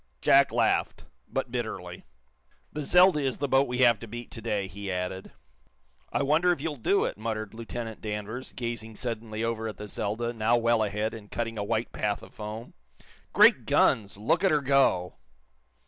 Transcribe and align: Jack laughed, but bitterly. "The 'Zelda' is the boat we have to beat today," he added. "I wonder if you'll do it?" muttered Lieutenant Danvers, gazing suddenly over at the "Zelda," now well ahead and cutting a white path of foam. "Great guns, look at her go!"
Jack 0.19 0.51
laughed, 0.51 1.05
but 1.27 1.51
bitterly. 1.51 2.05
"The 2.73 2.81
'Zelda' 2.81 3.19
is 3.19 3.37
the 3.37 3.47
boat 3.47 3.67
we 3.67 3.77
have 3.81 3.99
to 3.99 4.07
beat 4.07 4.31
today," 4.31 4.65
he 4.65 4.91
added. 4.91 5.31
"I 6.11 6.23
wonder 6.23 6.51
if 6.51 6.59
you'll 6.59 6.75
do 6.77 7.05
it?" 7.05 7.19
muttered 7.19 7.53
Lieutenant 7.53 8.01
Danvers, 8.01 8.51
gazing 8.51 8.95
suddenly 8.95 9.43
over 9.43 9.67
at 9.67 9.77
the 9.77 9.87
"Zelda," 9.87 10.33
now 10.33 10.57
well 10.57 10.81
ahead 10.81 11.13
and 11.13 11.29
cutting 11.29 11.59
a 11.59 11.63
white 11.63 11.91
path 11.93 12.23
of 12.23 12.33
foam. 12.33 12.73
"Great 13.31 13.67
guns, 13.67 14.17
look 14.17 14.43
at 14.43 14.49
her 14.49 14.61
go!" 14.61 15.17